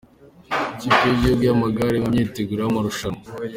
Ikipe 0.73 1.03
y’igihugu 1.07 1.41
y’amagare 1.47 1.89
iri 1.95 2.01
mu 2.03 2.09
myiteguro 2.13 2.59
y’amarushanwa 2.61 3.23